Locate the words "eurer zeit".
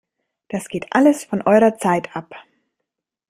1.43-2.15